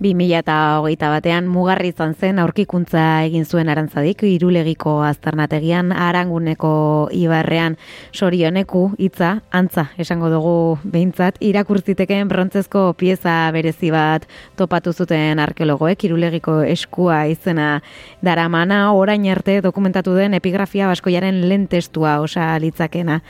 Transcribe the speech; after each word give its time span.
2008 0.00 1.10
batean 1.12 1.48
mugarri 1.50 1.90
izan 1.92 2.14
zen 2.14 2.38
aurkikuntza 2.40 3.02
egin 3.26 3.44
zuen 3.44 3.68
arantzadik 3.68 4.22
irulegiko 4.24 5.00
aztarnategian 5.04 5.92
aranguneko 5.92 7.08
ibarrean. 7.12 7.76
Sorioneku 8.12 8.84
hitza 8.98 9.34
antza 9.50 9.88
esango 10.00 10.30
dugu 10.32 10.54
behintzat. 10.84 11.36
Irakurtzitekeen 11.44 12.30
brontzezko 12.30 12.92
pieza 12.96 13.34
berezi 13.52 13.90
bat 13.92 14.24
topatu 14.56 14.92
zuten 14.92 15.42
arkeologoek 15.42 16.06
irulegiko 16.08 16.60
eskua 16.62 17.26
izena 17.28 17.82
daramana. 18.22 18.92
Orain 18.96 19.28
arte 19.30 19.60
dokumentatu 19.60 20.16
den 20.16 20.34
epigrafia 20.38 20.88
baskoiaren 20.88 21.42
lehen 21.48 21.68
testua 21.68 22.18
osa 22.24 22.56
litzakena. 22.62 23.20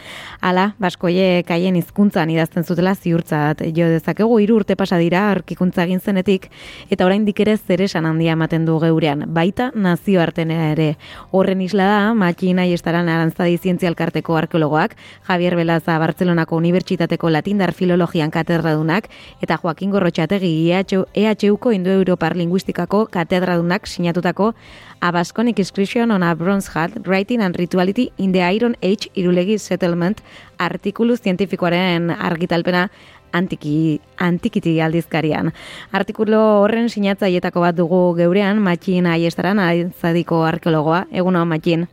Hala, 0.41 0.71
baskoiek 0.79 1.51
haien 1.51 1.77
hizkuntzan 1.81 2.31
idazten 2.31 2.65
zutela 2.65 2.95
ziurtzat 2.95 3.65
jo 3.75 3.91
dezakegu. 3.91 4.39
Hiru 4.43 4.61
urte 4.63 4.77
pasa 4.79 5.01
dira 5.03 5.27
aurkikuntza 5.33 5.85
egin 5.89 6.01
zenetik 6.01 6.52
eta 6.91 7.07
oraindik 7.07 7.41
ere 7.41 7.57
zeresan 7.57 8.07
handia 8.07 8.33
ematen 8.33 8.67
du 8.67 8.79
geurean, 8.81 9.25
baita 9.27 9.71
nazioarten 9.75 10.51
ere. 10.51 10.97
Horren 11.31 11.61
isla 11.61 11.87
da 11.91 12.15
Makina 12.15 12.67
Iestaran 12.67 13.09
Arantzadi 13.09 13.59
Zientzialkarteko 13.59 14.37
arkeologoak, 14.37 14.97
Javier 15.29 15.57
Belaza 15.57 15.99
Bartzelonako 15.99 16.57
Unibertsitateko 16.57 17.31
Latindar 17.31 17.73
Filologian 17.73 18.31
katedradunak 18.31 19.09
eta 19.43 19.59
Joaquin 19.63 19.91
Gorrotxategi 19.91 20.53
EHUko 20.73 21.73
Indo-Europar 21.73 22.37
Linguistikako 22.37 23.07
katedradunak 23.07 23.87
sinatutako 23.87 24.55
A 25.03 25.11
Inscription 25.57 26.13
on 26.13 26.23
a 26.23 26.33
Bronze 26.35 26.71
Hat, 26.75 26.93
Writing 27.07 27.43
and 27.43 27.57
Rituality 27.57 28.13
in 28.19 28.31
the 28.31 28.41
Iron 28.41 28.77
Age 28.83 29.11
Irulegi 29.15 29.59
Settlement 29.59 30.23
artikulu 30.59 31.17
zientifikoaren 31.17 32.11
argitalpena 32.11 32.91
antiki, 33.33 34.01
antikiti 34.19 34.77
aldizkarian. 34.83 35.53
Artikulu 35.93 36.39
horren 36.63 36.89
sinatzaietako 36.89 37.65
bat 37.65 37.77
dugu 37.77 38.05
geurean, 38.19 38.61
Matxin 38.63 39.07
aiestaran, 39.07 39.61
zadiko 40.01 40.45
arkeologoa. 40.45 41.07
Eguno, 41.11 41.45
Matxin. 41.45 41.89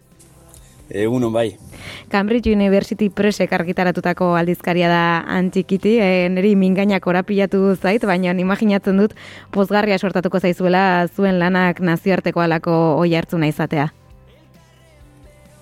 Eguno, 0.90 1.30
bai. 1.30 1.58
Cambridge 2.10 2.52
University 2.52 3.10
Pressek 3.10 3.54
argitaratutako 3.54 4.34
aldizkaria 4.36 4.90
da 4.90 5.04
antikiti, 5.38 5.98
e, 6.02 6.30
niri 6.34 6.56
mingainak 6.58 7.06
orapilatu 7.08 7.76
zait, 7.76 8.06
baina 8.06 8.34
imaginatzen 8.34 8.98
dut 8.98 9.14
pozgarria 9.54 10.00
sortatuko 10.00 10.40
zaizuela 10.40 11.08
zuen 11.08 11.40
lanak 11.40 11.80
nazioarteko 11.80 12.42
alako 12.42 12.74
oi 12.98 13.14
hartzuna 13.14 13.48
izatea. 13.48 13.92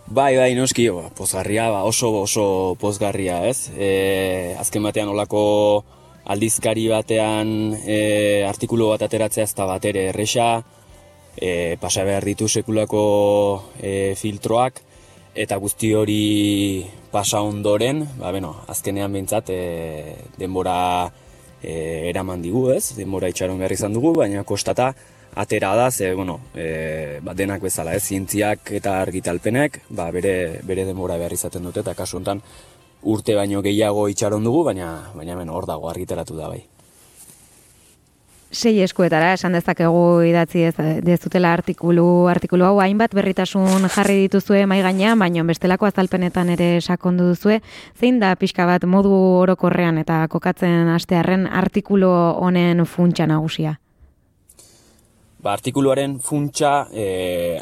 Bai, 0.08 0.38
bai, 0.38 0.54
noski, 0.56 0.86
ba, 0.88 1.10
pozgarria, 1.12 1.66
ba, 1.68 1.82
oso 1.84 2.08
oso 2.22 2.76
pozgarria, 2.80 3.42
ez? 3.44 3.68
E, 3.76 4.56
azken 4.56 4.86
batean 4.88 5.10
olako 5.12 5.84
aldizkari 6.32 6.86
batean 6.88 7.76
e, 7.84 8.46
artikulu 8.48 8.88
bat 8.94 9.04
ateratzea 9.04 9.44
ez 9.44 9.52
da 9.58 9.66
bat 9.68 9.84
ere 9.84 10.06
erresa, 10.14 10.62
e, 11.36 11.76
pasa 11.82 12.06
behar 12.08 12.24
ditu 12.24 12.48
sekulako 12.48 13.04
e, 13.84 14.16
filtroak, 14.16 14.80
eta 15.36 15.60
guzti 15.60 15.92
hori 15.92 16.88
pasa 17.12 17.44
ondoren, 17.44 18.06
ba, 18.16 18.32
beno, 18.32 18.54
azkenean 18.72 19.12
bintzat, 19.12 19.52
e, 19.52 20.16
denbora 20.40 20.80
e, 21.60 22.08
eraman 22.14 22.48
digu, 22.48 22.70
ez? 22.72 22.96
Denbora 22.96 23.28
itxaron 23.28 23.60
behar 23.60 23.76
izan 23.76 24.00
dugu, 24.00 24.16
baina 24.16 24.48
kostata, 24.48 24.94
atera 25.38 25.76
da, 25.76 25.92
ze, 25.92 26.14
bueno, 26.14 26.40
e, 26.56 27.20
ba, 27.22 27.36
denak 27.38 27.62
bezala, 27.62 27.94
ez, 27.94 28.04
zientziak 28.04 28.72
eta 28.74 28.98
argitalpenek, 29.04 29.84
ba, 29.90 30.10
bere, 30.12 30.62
bere 30.66 30.86
denbora 30.88 31.18
behar 31.22 31.36
izaten 31.36 31.68
dute, 31.70 31.84
eta 31.86 31.94
kasu 31.94 32.18
honetan 32.18 32.42
urte 33.08 33.36
baino 33.38 33.62
gehiago 33.62 34.08
itxaron 34.10 34.44
dugu, 34.44 34.64
baina, 34.66 35.12
baina 35.14 35.38
hemen 35.38 35.54
hor 35.54 35.70
dago 35.70 35.92
argitaratu 35.92 36.36
da 36.40 36.50
bai. 36.50 36.64
Sei 38.48 38.80
eskuetara, 38.82 39.34
esan 39.36 39.54
dezakegu 39.54 40.22
idatzi 40.24 40.62
ez 40.70 40.76
dezutela 41.04 41.52
artikulu, 41.54 42.28
artikulu 42.32 42.64
hau 42.64 42.78
hainbat 42.80 43.12
berritasun 43.14 43.90
jarri 43.92 44.22
dituzue 44.24 44.66
mai 44.66 44.80
gainean, 44.82 45.20
baina 45.20 45.44
bestelako 45.44 45.86
azalpenetan 45.86 46.50
ere 46.56 46.70
sakondu 46.82 47.28
duzue, 47.34 47.60
zein 48.00 48.22
da 48.24 48.34
pixka 48.40 48.66
bat 48.66 48.88
modu 48.88 49.12
orokorrean 49.44 50.00
eta 50.00 50.24
kokatzen 50.32 50.88
astearren 50.96 51.46
artikulu 51.46 52.10
honen 52.40 52.86
funtsa 52.88 53.28
nagusia? 53.28 53.76
Ba, 55.48 55.54
artikuluaren 55.56 56.18
funtsa, 56.20 56.90
e, 56.92 57.04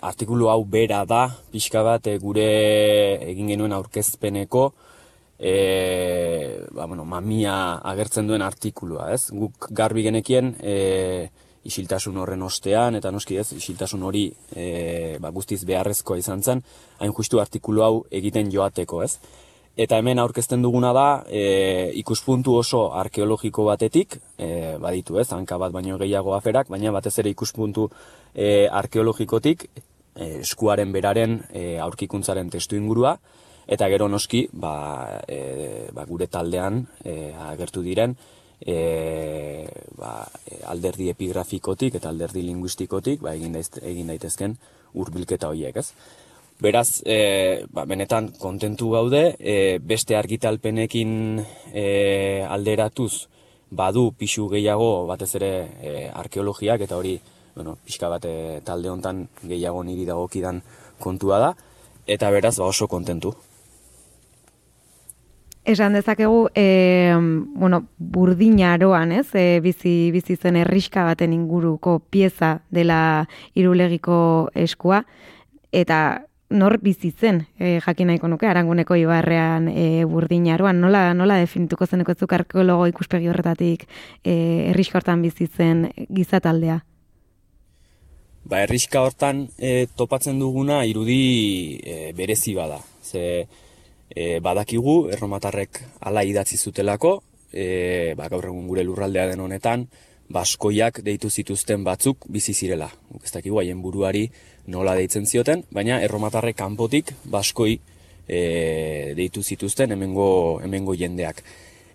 artikulu 0.01 0.47
hau 0.49 0.63
bera 0.65 1.03
da, 1.05 1.27
pixka 1.53 1.83
bat 1.85 2.07
e, 2.09 2.15
gure 2.17 2.45
egin 3.29 3.51
genuen 3.51 3.75
aurkezpeneko, 3.77 4.63
e, 5.37 5.51
ba, 6.73 6.87
bueno, 6.89 7.05
mamia 7.05 7.53
agertzen 7.91 8.25
duen 8.25 8.41
artikulua, 8.41 9.11
ez? 9.13 9.27
Guk 9.29 9.69
garbi 9.69 10.01
genekien, 10.07 10.55
e, 10.65 11.29
isiltasun 11.69 12.17
horren 12.23 12.41
ostean, 12.47 12.97
eta 12.97 13.13
noski 13.13 13.37
ez, 13.37 13.51
isiltasun 13.53 14.09
hori 14.09 14.25
e, 14.55 14.65
ba, 15.21 15.29
guztiz 15.37 15.61
beharrezkoa 15.69 16.17
izan 16.23 16.41
zen, 16.41 16.65
hain 16.97 17.13
justu 17.13 17.43
artikulu 17.43 17.85
hau 17.85 17.93
egiten 18.09 18.49
joateko, 18.49 19.05
ez? 19.05 19.19
Eta 19.75 19.97
hemen 19.99 20.21
aurkezten 20.23 20.61
duguna 20.63 20.93
da, 20.95 21.07
e, 21.27 21.91
ikuspuntu 21.99 22.53
oso 22.55 22.85
arkeologiko 22.95 23.65
batetik, 23.67 24.15
e, 24.39 24.77
baditu 24.79 25.19
ez, 25.19 25.27
hanka 25.35 25.57
bat 25.59 25.73
baino 25.75 25.97
gehiago 25.99 26.31
aferak, 26.35 26.69
baina 26.71 26.93
batez 26.95 27.17
ere 27.19 27.33
ikuspuntu 27.33 27.89
e, 28.33 28.69
arkeologikotik, 28.71 29.67
e, 30.15 30.29
eskuaren 30.45 30.95
beraren 30.95 31.41
e, 31.51 31.65
aurkikuntzaren 31.83 32.53
testu 32.55 32.79
ingurua, 32.79 33.17
eta 33.67 33.89
gero 33.91 34.07
noski, 34.07 34.45
ba, 34.53 35.19
e, 35.27 35.89
ba, 35.91 36.07
gure 36.07 36.31
taldean 36.31 36.85
e, 37.03 37.33
agertu 37.49 37.83
diren, 37.83 38.15
e, 38.61 39.67
ba, 39.99 40.21
alderdi 40.71 41.09
epigrafikotik 41.11 41.99
eta 41.99 42.15
alderdi 42.15 42.47
linguistikotik, 42.47 43.19
ba, 43.27 43.35
egin, 43.35 43.59
egin 43.59 44.13
daitezken 44.13 44.55
hurbilketa 44.95 45.51
horiek, 45.51 45.83
ez? 45.83 45.91
Beraz, 46.61 47.01
e, 47.05 47.65
ba, 47.67 47.83
benetan 47.83 48.29
kontentu 48.39 48.89
gaude, 48.93 49.35
e, 49.39 49.77
beste 49.83 50.15
argitalpenekin 50.15 51.41
e, 51.73 52.43
alderatuz 52.47 53.27
badu 53.75 54.13
pixu 54.15 54.47
gehiago 54.47 55.05
batez 55.09 55.33
ere 55.35 55.49
e, 55.81 55.95
arkeologiak 56.13 56.85
eta 56.85 56.95
hori 56.95 57.17
bueno, 57.55 57.75
pixka 57.83 58.07
bat 58.11 58.27
talde 58.63 58.89
hontan 58.91 59.25
gehiago 59.43 59.83
niri 59.83 60.05
dagokidan 60.07 60.61
kontua 60.99 61.39
da, 61.39 61.51
eta 62.07 62.29
beraz 62.31 62.55
ba, 62.59 62.69
oso 62.71 62.87
kontentu. 62.87 63.33
Esan 65.65 65.97
dezakegu, 65.97 66.45
e, 66.53 67.15
bueno, 67.57 67.81
burdinaroan, 67.97 69.11
ez, 69.11 69.27
e, 69.33 69.59
bizi, 69.65 70.11
bizi 70.13 70.37
zen 70.37 70.59
erriska 70.61 71.03
baten 71.07 71.33
inguruko 71.33 71.97
pieza 71.99 72.59
dela 72.69 73.25
irulegiko 73.57 74.51
eskua, 74.53 75.01
eta 75.73 75.99
nor 76.55 76.79
bizi 76.81 77.11
zen 77.11 77.45
e, 77.59 77.79
jakin 77.85 78.07
nahiko 78.07 78.27
nuke 78.31 78.47
aranguneko 78.47 78.95
ibarrean 78.95 79.67
e, 79.69 80.05
burdinaroan 80.09 80.81
nola 80.81 81.13
nola 81.13 81.37
definituko 81.43 81.85
zeneko 81.85 82.15
zuk 82.15 82.33
arkeologo 82.33 82.87
ikuspegi 82.87 83.29
horretatik 83.29 83.87
e, 84.23 84.71
erriska 84.71 84.99
hortan 84.99 85.21
bizi 85.21 85.47
zen 85.47 85.89
gizataldea 86.09 86.81
Ba 88.45 88.61
erriska 88.61 89.01
hortan 89.01 89.47
e, 89.57 89.87
topatzen 89.97 90.37
duguna 90.37 90.83
irudi 90.85 91.79
e, 91.81 92.11
berezi 92.13 92.53
bada. 92.53 92.77
Ze 93.01 93.47
e, 94.09 94.39
badakigu 94.39 95.09
erromatarrek 95.15 95.81
hala 96.05 96.21
idatzi 96.23 96.59
zutelako 96.61 97.15
e, 97.49 98.13
ba, 98.17 98.29
gaur 98.29 98.45
egun 98.51 98.67
gure 98.69 98.85
lurraldea 98.85 99.31
den 99.31 99.41
honetan 99.41 99.87
baskoiak 100.29 101.01
deitu 101.05 101.29
zituzten 101.29 101.83
batzuk 101.83 102.25
bizi 102.31 102.53
zirela. 102.53 102.89
Ez 103.23 103.31
dakigu 103.31 103.59
haien 103.61 103.81
buruari 103.81 104.25
nola 104.67 104.95
deitzen 104.97 105.25
zioten, 105.25 105.63
baina 105.71 106.01
erromatarre 106.01 106.53
kanpotik 106.53 107.13
baskoi 107.29 107.77
e, 108.27 109.13
deitu 109.17 109.43
zituzten 109.43 109.91
hemengo, 109.91 110.59
hemengo 110.63 110.95
jendeak. 110.97 111.43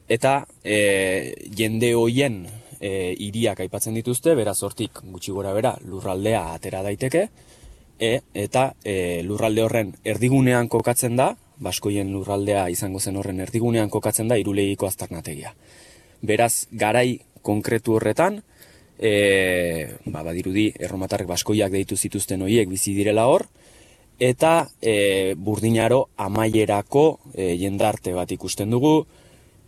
Eta 0.08 0.44
e, 0.64 1.34
jende 1.56 1.92
hoien 1.94 2.44
e, 2.80 3.14
iriak 3.18 3.60
aipatzen 3.66 3.94
dituzte, 3.98 4.34
beraz 4.38 4.60
hortik 4.62 5.02
gutxi 5.02 5.34
gora 5.34 5.54
bera 5.54 5.76
lurraldea 5.84 6.46
atera 6.54 6.82
daiteke, 6.86 7.28
e, 7.98 8.16
eta 8.34 8.70
e, 8.84 9.22
lurralde 9.26 9.66
horren 9.66 9.94
erdigunean 10.04 10.70
kokatzen 10.72 11.18
da, 11.18 11.32
baskoien 11.60 12.10
lurraldea 12.12 12.68
izango 12.72 13.00
zen 13.00 13.18
horren 13.20 13.40
erdigunean 13.44 13.90
kokatzen 13.92 14.30
da 14.30 14.38
irulegiko 14.40 14.88
aztarnategia. 14.88 15.52
Beraz, 16.24 16.66
garai 16.72 17.20
konkretu 17.42 17.96
horretan, 17.96 18.42
e, 18.98 19.88
ba, 20.06 20.22
badirudi 20.22 20.70
erromatarrek 20.78 21.28
baskoiak 21.28 21.72
deitu 21.72 21.96
zituzten 21.96 22.42
hoiek 22.44 22.68
bizi 22.68 22.94
direla 22.94 23.26
hor, 23.32 23.46
eta 24.20 24.68
e, 24.82 25.34
burdinaro 25.36 26.10
amaierako 26.20 27.04
e, 27.32 27.54
jendarte 27.56 28.12
bat 28.12 28.30
ikusten 28.36 28.70
dugu, 28.70 29.06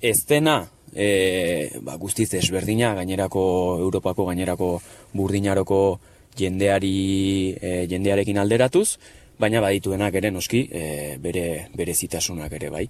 ez 0.02 0.18
dena 0.28 0.60
e, 0.92 1.70
ba, 1.80 1.96
guztiz 1.96 2.28
ezberdina 2.36 2.92
gainerako 2.98 3.44
Europako 3.80 4.28
gainerako 4.28 4.74
burdinaroko 5.16 5.80
jendeari 6.36 7.56
e, 7.56 7.72
jendearekin 7.88 8.38
alderatuz, 8.38 8.98
baina 9.40 9.62
badituenak 9.64 10.14
ere 10.20 10.30
noski 10.30 10.66
e, 10.68 10.84
bere, 11.22 11.68
bere 11.74 11.94
zitasunak 11.94 12.52
ere 12.60 12.70
bai. 12.70 12.86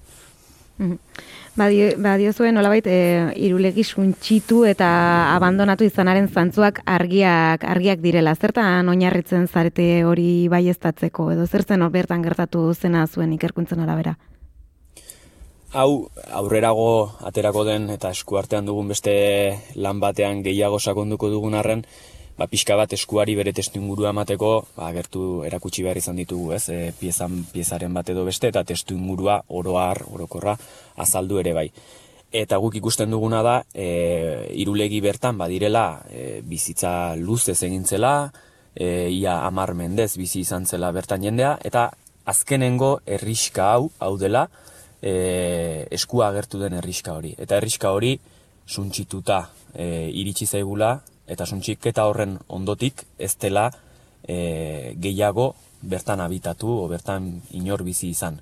Badio, 1.52 1.90
badio 2.00 2.32
zuen, 2.32 2.54
nolabait, 2.56 2.86
e, 2.88 3.32
irulegi 3.44 3.82
suntxitu 3.84 4.62
eta 4.64 4.88
abandonatu 5.34 5.84
izanaren 5.84 6.30
zantzuak 6.32 6.80
argiak 6.88 7.66
argiak 7.68 8.00
direla. 8.00 8.32
Zertan 8.34 8.88
oinarritzen 8.88 9.44
zarete 9.48 10.04
hori 10.08 10.48
baiestatzeko 10.48 11.28
edo 11.34 11.44
zer 11.46 11.66
zen 11.68 11.84
bertan 11.92 12.24
gertatu 12.24 12.72
zena 12.72 13.04
zuen 13.06 13.34
ikerkuntzen 13.36 13.84
arabera? 13.84 14.16
Hau, 15.72 16.08
aurrerago 16.32 17.12
aterako 17.20 17.64
den 17.68 17.90
eta 17.90 18.10
eskuartean 18.16 18.64
dugun 18.64 18.88
beste 18.88 19.12
lan 19.76 20.00
batean 20.00 20.42
gehiago 20.42 20.80
sakonduko 20.80 21.28
dugun 21.28 21.54
arren, 21.54 21.84
ba, 22.38 22.46
pixka 22.50 22.76
bat 22.78 22.92
eskuari 22.92 23.34
bere 23.38 23.52
testu 23.52 23.80
ingurua 23.80 24.12
emateko, 24.12 24.52
ba, 24.76 24.90
gertu 24.94 25.42
erakutsi 25.46 25.84
behar 25.84 26.00
izan 26.00 26.18
ditugu, 26.20 26.52
ez, 26.56 26.64
e, 26.72 26.92
piezan, 26.98 27.42
piezaren 27.52 27.92
bat 27.94 28.08
edo 28.12 28.24
beste, 28.28 28.52
eta 28.52 28.64
testu 28.68 28.96
ingurua 28.96 29.42
oroar, 29.48 30.04
orokorra, 30.12 30.56
azaldu 30.96 31.40
ere 31.42 31.52
bai. 31.56 31.68
Eta 32.32 32.56
guk 32.56 32.78
ikusten 32.80 33.12
duguna 33.12 33.42
da, 33.44 33.58
e, 33.74 34.48
irulegi 34.62 35.02
bertan, 35.04 35.36
badirela, 35.38 35.86
e, 36.08 36.40
bizitza 36.48 37.14
luzez 37.20 37.58
egintzela, 37.68 38.14
e, 38.74 39.10
ia 39.12 39.42
amar 39.46 39.74
mendez 39.76 40.14
bizi 40.16 40.40
izan 40.40 40.64
zela 40.66 40.92
bertan 40.96 41.22
jendea, 41.22 41.58
eta 41.62 41.90
azkenengo 42.24 43.00
erriska 43.04 43.72
hau, 43.74 43.90
hau 44.00 44.16
dela, 44.16 44.46
e, 45.02 45.86
eskua 45.90 46.30
agertu 46.30 46.60
den 46.62 46.78
erriska 46.80 47.12
hori. 47.18 47.34
Eta 47.36 47.58
erriska 47.58 47.92
hori, 47.92 48.14
suntxituta 48.66 49.42
e, 49.74 50.08
iritsi 50.22 50.46
zaigula, 50.46 50.94
eta 51.26 51.46
suntxiketa 51.46 52.06
horren 52.08 52.38
ondotik 52.48 53.04
ez 53.18 53.34
dela 53.40 53.70
e, 54.22 54.94
gehiago 54.98 55.54
bertan 55.82 56.20
habitatu 56.20 56.70
o 56.84 56.88
bertan 56.88 57.40
inor 57.58 57.82
bizi 57.84 58.10
izan. 58.10 58.40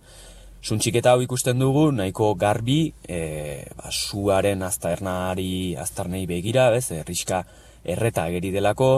Suntxiketa 0.61 1.15
hau 1.15 1.23
ikusten 1.25 1.59
dugu 1.59 1.87
nahiko 1.93 2.35
garbi 2.37 2.93
e, 3.09 3.65
ba, 3.77 3.89
suaren 3.91 4.63
aztarnari 4.63 5.75
aztarnei 5.81 6.27
begira, 6.29 6.69
bez, 6.71 6.91
erriska 6.93 7.45
erreta 7.85 8.27
ageri 8.29 8.51
delako, 8.53 8.91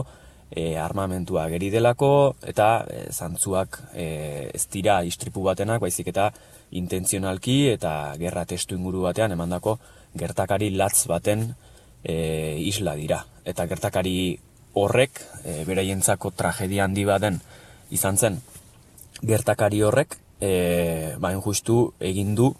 e, 0.50 0.76
armamentua 0.76 1.46
ageri 1.46 1.70
delako, 1.70 2.34
eta 2.42 2.68
e, 2.90 3.04
zantzuak 3.14 3.78
e, 3.94 4.06
ez 4.52 4.66
dira 4.74 5.00
istripu 5.06 5.46
batenak, 5.46 5.80
baizik 5.80 6.10
eta 6.10 6.32
intentzionalki 6.82 7.58
eta 7.76 8.16
gerra 8.18 8.44
testu 8.48 8.74
inguru 8.74 9.06
batean 9.06 9.32
emandako 9.36 9.78
gertakari 10.18 10.72
latz 10.74 11.06
baten 11.06 11.52
e, 12.02 12.58
isla 12.58 12.96
dira. 12.98 13.22
Eta 13.44 13.66
gertakari 13.66 14.38
horrek, 14.74 15.20
e, 15.44 15.64
beraientzako 15.68 16.30
tragedia 16.36 16.84
handi 16.84 17.04
baden 17.04 17.40
izan 17.90 18.16
zen, 18.16 18.40
gertakari 19.22 19.82
horrek, 19.82 20.16
e, 20.40 21.14
bain 21.18 21.40
justu 21.42 21.92
egin 22.00 22.34
du 22.34 22.52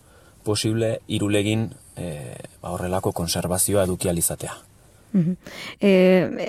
posible 0.44 0.98
irulegin 1.08 1.70
e, 1.96 2.36
ba 2.62 2.74
horrelako 2.74 3.12
konservazioa 3.12 3.84
edukializatea. 3.84 4.54
E, 5.80 5.90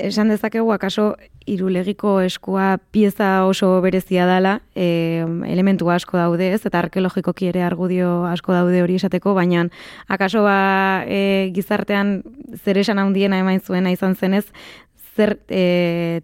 esan 0.07 0.31
dezakegu, 0.31 0.71
akaso, 0.71 1.13
irulegiko 1.45 2.19
eskua 2.21 2.77
pieza 2.91 3.45
oso 3.45 3.81
berezia 3.81 4.25
dela, 4.27 4.61
e, 4.75 5.25
elementu 5.47 5.89
asko 5.91 6.17
daude 6.17 6.51
ez, 6.53 6.61
eta 6.65 6.79
arkeologikoki 6.79 7.49
ere 7.51 7.63
argudio 7.63 8.23
asko 8.29 8.53
daude 8.53 8.81
hori 8.83 8.95
esateko, 8.99 9.33
baina 9.33 9.67
akaso 10.07 10.43
ba 10.43 11.03
e, 11.07 11.51
gizartean 11.55 12.21
zer 12.63 12.79
esan 12.83 12.99
handiena 12.99 13.39
emain 13.39 13.61
zuena 13.61 13.91
izan 13.91 14.15
zenez, 14.15 14.45
zer 15.15 15.37
e, 15.49 16.21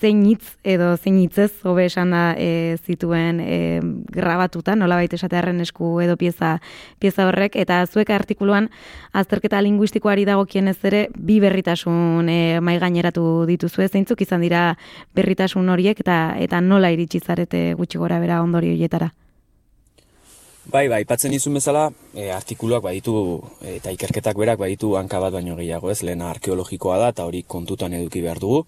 zein 0.00 0.24
hitz 0.26 0.56
edo 0.64 0.96
zein 0.96 1.18
hitzez 1.20 1.50
hobe 1.64 1.86
esan 1.86 2.12
da 2.14 2.22
e, 2.38 2.76
zituen 2.84 3.40
e, 3.40 3.80
grabatuta, 4.12 4.74
nola 4.76 4.96
baita 5.00 5.16
esatearen 5.16 5.60
esku 5.64 6.00
edo 6.04 6.16
pieza, 6.16 6.56
pieza 6.98 7.26
horrek, 7.28 7.56
eta 7.56 7.82
zuek 7.86 8.10
artikuluan 8.10 8.68
azterketa 9.12 9.62
linguistikoari 9.62 10.24
dago 10.24 10.46
ez 10.52 10.78
ere 10.84 11.08
bi 11.16 11.40
berritasun 11.40 12.28
e, 12.28 12.60
mai 12.60 12.78
gaineratu 12.78 13.46
dituzu 13.46 13.82
zeintzuk 13.88 14.20
izan 14.20 14.40
dira 14.40 14.76
berritasun 15.14 15.68
horiek 15.68 16.00
eta 16.00 16.36
eta 16.38 16.60
nola 16.60 16.90
iritsi 16.90 17.20
zarete 17.20 17.74
gutxi 17.74 17.98
gora 17.98 18.18
bera 18.20 18.42
ondori 18.42 18.70
horietara. 18.72 19.12
Bai, 20.70 20.86
bai, 20.86 21.04
patzen 21.04 21.32
izun 21.32 21.54
bezala, 21.54 21.90
e, 22.14 22.30
artikuluak 22.30 22.82
baditu 22.82 23.42
eta 23.66 23.90
ikerketak 23.90 24.36
berak 24.38 24.58
baditu 24.58 24.94
hanka 24.96 25.18
bat 25.18 25.32
baino 25.32 25.56
gehiago 25.56 25.90
ez, 25.90 26.02
lehena 26.02 26.30
arkeologikoa 26.30 26.98
da 26.98 27.08
eta 27.08 27.24
hori 27.24 27.42
kontutan 27.42 27.92
eduki 27.98 28.22
behar 28.22 28.38
dugu 28.38 28.66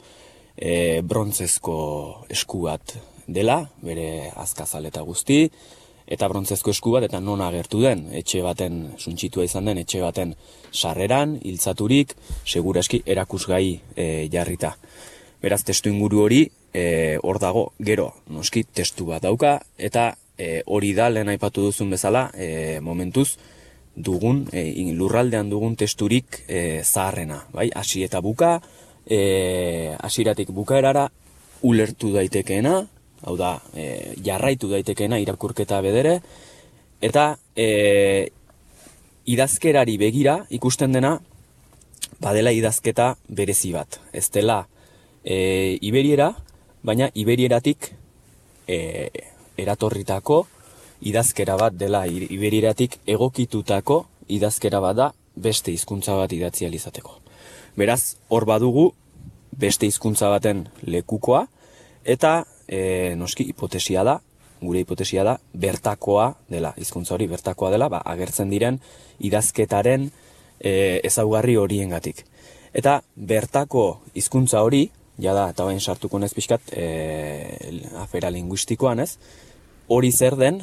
e, 0.56 1.02
brontzezko 1.02 2.26
esku 2.30 2.64
bat 2.68 2.96
dela, 3.26 3.62
bere 3.82 4.30
azkazal 4.36 4.86
eta 4.86 5.02
guzti, 5.02 5.48
eta 6.06 6.28
brontzezko 6.28 6.72
esku 6.74 6.92
bat 6.94 7.06
eta 7.06 7.20
non 7.20 7.40
agertu 7.40 7.80
den, 7.84 8.06
etxe 8.12 8.42
baten 8.44 8.82
suntxitua 8.98 9.46
izan 9.48 9.70
den, 9.70 9.80
etxe 9.80 10.02
baten 10.04 10.34
sarreran, 10.72 11.38
hiltzaturik, 11.42 12.14
seguraski 12.44 13.02
erakusgai 13.06 13.80
e, 13.96 14.28
jarrita. 14.32 14.74
Beraz, 15.44 15.62
testu 15.64 15.90
inguru 15.92 16.24
hori, 16.24 16.44
e, 16.72 17.16
hor 17.22 17.40
dago, 17.40 17.70
gero, 17.78 18.10
noski, 18.32 18.64
testu 18.64 19.08
bat 19.08 19.24
dauka, 19.24 19.58
eta 19.78 20.12
e, 20.36 20.62
hori 20.66 20.92
da, 20.96 21.08
lehen 21.12 21.32
aipatu 21.32 21.68
duzun 21.70 21.92
bezala, 21.92 22.28
e, 22.34 22.80
momentuz, 22.84 23.36
dugun, 23.94 24.44
e, 24.52 24.66
lurraldean 24.96 25.50
dugun 25.52 25.76
testurik 25.78 26.42
e, 26.48 26.82
zaharrena, 26.82 27.44
bai, 27.54 27.70
hasi 27.74 28.02
eta 28.04 28.20
buka, 28.20 28.58
e, 29.06 29.94
asiratik 30.00 30.50
bukaerara 30.54 31.08
ulertu 31.62 32.12
daitekeena, 32.14 32.80
hau 33.24 33.36
da, 33.36 33.58
e, 33.74 34.14
jarraitu 34.24 34.68
daitekeena 34.70 35.18
irakurketa 35.22 35.80
bedere, 35.84 36.18
eta 37.00 37.34
e, 37.56 38.28
idazkerari 39.26 39.96
begira 40.00 40.38
ikusten 40.52 40.92
dena, 40.92 41.18
badela 42.20 42.52
idazketa 42.52 43.14
berezi 43.28 43.72
bat. 43.72 44.00
Ez 44.12 44.28
dela 44.30 44.64
e, 45.24 45.78
iberiera, 45.80 46.32
baina 46.84 47.08
iberieratik 47.14 47.90
e, 48.68 48.78
eratorritako 49.56 50.44
idazkera 51.04 51.56
bat 51.60 51.76
dela 51.76 52.04
iberieratik 52.06 52.98
egokitutako 53.06 54.04
idazkera 54.28 54.80
bat 54.80 54.96
da 54.96 55.10
beste 55.36 55.72
hizkuntza 55.72 56.16
bat 56.16 56.32
idatzializateko. 56.32 57.23
Beraz, 57.74 58.16
hor 58.30 58.44
badugu 58.46 58.92
beste 59.58 59.88
hizkuntza 59.90 60.28
baten 60.30 60.68
lekukoa 60.86 61.40
eta 62.04 62.44
e, 62.68 63.14
noski 63.18 63.48
hipotesia 63.50 64.04
da, 64.06 64.20
gure 64.62 64.84
hipotesia 64.84 65.24
da 65.26 65.34
bertakoa 65.58 66.28
dela, 66.50 66.70
hizkuntza 66.78 67.16
hori 67.16 67.26
bertakoa 67.30 67.72
dela, 67.74 67.88
ba, 67.90 67.98
agertzen 68.14 68.52
diren 68.52 68.78
idazketaren 69.18 70.06
e, 70.60 71.00
ezaugarri 71.02 71.56
horiengatik. 71.58 72.22
Eta 72.74 73.00
bertako 73.16 74.04
hizkuntza 74.14 74.62
hori, 74.62 74.86
jada 75.18 75.48
eta 75.50 75.66
bain 75.66 75.80
sartuko 75.80 76.18
nez 76.22 76.30
pixkat 76.34 76.70
e, 76.74 76.86
afera 78.02 78.30
linguistikoan 78.34 79.02
ez, 79.02 79.16
hori 79.90 80.12
zer 80.12 80.38
den, 80.38 80.62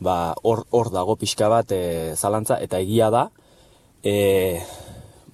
ba, 0.00 0.32
hor, 0.42 0.64
hor 0.72 0.88
dago 0.92 1.20
pixka 1.20 1.52
bat 1.52 1.72
e, 1.76 2.16
zalantza 2.16 2.56
eta 2.64 2.80
egia 2.80 3.12
da, 3.12 3.28
e, 4.02 4.60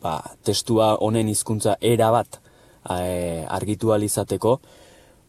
ba, 0.06 0.16
testua 0.46 0.94
honen 1.02 1.28
hizkuntza 1.32 1.76
era 1.80 2.12
bat 2.14 2.38
e, 2.38 3.44
argitu 3.58 3.92
alizateko, 3.96 4.58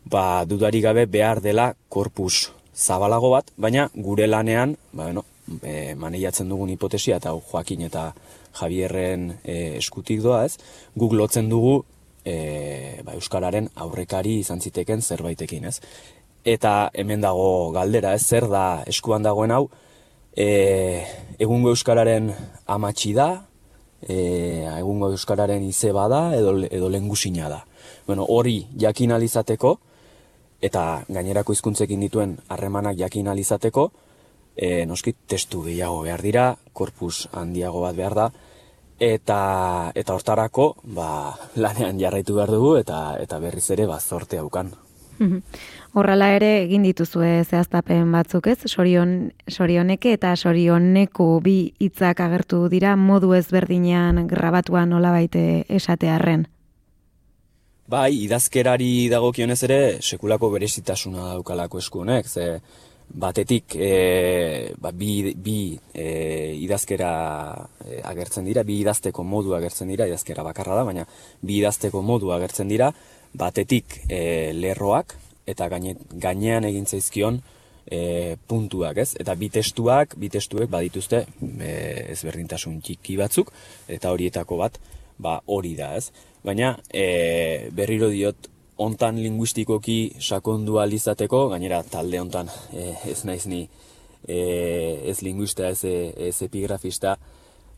ba, 0.06 0.46
dudari 0.46 0.82
gabe 0.86 1.08
behar 1.10 1.42
dela 1.42 1.72
korpus 1.90 2.52
zabalago 2.78 3.34
bat, 3.34 3.52
baina 3.58 3.88
gure 3.96 4.28
lanean, 4.30 4.76
ba, 4.94 5.10
no, 5.14 5.26
e, 5.62 5.96
maneiatzen 5.98 6.50
dugun 6.50 6.72
hipotesia 6.74 7.18
eta 7.22 7.34
Joakin 7.34 7.88
eta 7.88 8.12
Javierren 8.58 9.32
e, 9.44 9.78
eskutik 9.82 10.22
doa 10.26 10.44
ez, 10.46 10.58
guk 10.98 11.16
lotzen 11.18 11.50
dugu 11.50 11.80
e, 12.26 13.02
ba, 13.04 13.16
Euskararen 13.18 13.72
aurrekari 13.76 14.38
izan 14.44 14.62
ziteken 14.62 15.02
zerbaitekin 15.02 15.68
ez. 15.72 15.80
Eta 16.48 16.90
hemen 16.96 17.26
dago 17.26 17.72
galdera 17.76 18.14
ez, 18.16 18.24
zer 18.24 18.48
da 18.52 18.84
eskuan 18.88 19.26
dagoen 19.26 19.52
hau, 19.56 19.66
e, 20.38 20.48
egungo 21.42 21.74
Euskararen 21.74 22.32
amatxi 22.78 23.14
da, 23.18 23.32
e, 24.02 24.66
egungo 24.78 25.12
euskararen 25.12 25.64
izeba 25.64 26.08
da 26.08 26.22
edo 26.36 26.56
edo 26.70 26.90
lengusina 26.90 27.50
da. 27.50 27.64
Bueno, 28.08 28.26
hori 28.28 28.66
jakin 28.80 29.12
alizateko 29.12 29.78
eta 30.62 31.04
gainerako 31.08 31.54
hizkuntzekin 31.54 32.02
dituen 32.02 32.38
harremanak 32.50 32.98
jakin 32.98 33.28
alizateko, 33.28 33.92
e, 34.56 34.86
noski 34.86 35.14
testu 35.28 35.62
gehiago 35.68 36.02
behar 36.02 36.24
dira, 36.26 36.48
korpus 36.74 37.28
handiago 37.32 37.82
bat 37.86 37.96
behar 37.96 38.16
da 38.16 38.32
eta 39.00 39.92
eta 39.94 40.16
hortarako, 40.18 40.72
ba, 40.98 41.38
lanean 41.56 42.00
jarraitu 42.02 42.36
behar 42.40 42.52
dugu 42.52 42.76
eta 42.82 43.16
eta 43.22 43.40
berriz 43.40 43.70
ere 43.72 43.86
ba 43.86 44.00
zorte 44.00 44.40
aukan. 44.42 44.74
Horrela 45.98 46.30
ere 46.36 46.50
egin 46.64 46.84
dituzue 46.86 47.44
zehaztapen 47.44 48.12
batzuk 48.14 48.48
ez, 48.52 48.60
sorion, 48.70 49.32
sorioneke 49.50 50.14
eta 50.18 50.36
sorioneku 50.36 51.30
bi 51.44 51.58
hitzak 51.80 52.22
agertu 52.22 52.68
dira 52.70 52.96
modu 52.96 53.34
ezberdinean 53.34 54.28
grabatuan 54.28 54.94
nola 54.94 55.12
baite 55.16 55.66
esatearren. 55.70 56.46
Bai, 57.88 58.12
idazkerari 58.26 59.08
dagokionez 59.08 59.62
ere 59.64 59.80
sekulako 60.02 60.52
berezitasuna 60.52 61.32
daukalako 61.32 61.80
esku 61.80 62.04
honek, 62.04 62.28
ze 62.28 62.60
batetik 63.08 63.76
e, 63.80 64.74
ba, 64.78 64.92
bi, 64.92 65.34
bi 65.34 65.80
e, 65.94 66.08
idazkera 66.60 67.12
e, 67.86 68.02
agertzen 68.04 68.44
dira, 68.44 68.66
bi 68.68 68.82
idazteko 68.82 69.24
modu 69.24 69.56
agertzen 69.56 69.88
dira, 69.88 70.08
idazkera 70.08 70.44
bakarra 70.44 70.76
da, 70.76 70.84
baina 70.84 71.06
bi 71.42 71.62
idazteko 71.62 72.02
modu 72.04 72.34
agertzen 72.36 72.68
dira, 72.68 72.92
batetik 73.38 74.02
e, 74.10 74.52
lerroak 74.54 75.16
eta 75.48 75.70
gaine, 75.72 75.96
gainean 76.12 76.68
egin 76.68 76.86
zaizkion 76.86 77.40
e, 77.86 78.36
puntuak, 78.48 79.00
ez? 79.04 79.14
Eta 79.20 79.36
bi 79.40 79.50
testuak, 79.54 80.18
bi 80.20 80.30
testuek 80.34 80.70
badituzte 80.72 81.24
e, 81.40 81.72
ezberdintasun 82.14 82.82
txiki 82.84 83.18
batzuk 83.20 83.54
eta 83.88 84.12
horietako 84.12 84.60
bat 84.64 84.80
ba 85.18 85.40
hori 85.46 85.74
da, 85.78 85.94
ez? 85.98 86.12
Baina 86.46 86.76
e, 86.94 87.70
berriro 87.76 88.12
diot 88.14 88.50
hontan 88.78 89.18
linguistikoki 89.18 90.20
sakondu 90.22 90.78
alizateko, 90.84 91.48
gainera 91.54 91.82
talde 91.88 92.22
hontan 92.22 92.52
e, 92.74 92.92
ez 93.10 93.24
naiz 93.26 93.46
ni 93.50 93.64
e, 94.28 94.38
ez 95.10 95.22
linguista 95.26 95.72
ez, 95.72 95.82
ez 95.84 96.36
epigrafista, 96.46 97.18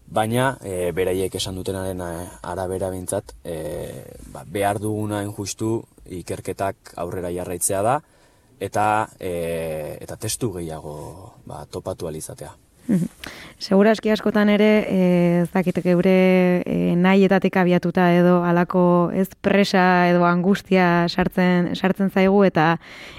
baina 0.09 0.57
e, 0.65 0.91
beraiek 0.95 1.35
esan 1.35 1.57
dutenaren 1.59 2.01
e, 2.01 2.13
arabera 2.51 2.89
bintzat, 2.93 3.35
e, 3.45 3.57
ba, 4.33 4.43
behar 4.45 4.79
duguna 4.81 5.21
justu 5.37 5.83
ikerketak 6.21 6.95
aurrera 6.97 7.31
jarraitzea 7.33 7.83
da, 7.85 7.99
eta, 8.59 8.85
e, 9.19 9.97
eta 10.01 10.17
testu 10.17 10.51
gehiago 10.57 10.95
ba, 11.45 11.65
topatu 11.69 12.09
alizatea. 12.09 12.55
Segura 13.59 13.91
eski 13.91 14.09
askotan 14.09 14.49
ere, 14.49 14.67
eh, 14.87 15.41
ez 15.43 15.49
dakit 15.51 15.81
geure 15.83 16.63
e, 16.63 16.95
nahietatik 16.95 17.57
abiatuta 17.59 18.05
edo 18.15 18.39
halako 18.47 19.11
ez 19.13 19.27
presa 19.35 20.07
edo 20.07 20.23
angustia 20.25 21.05
sartzen 21.09 21.75
sartzen 21.75 22.09
zaigu 22.09 22.45
eta 22.47 22.77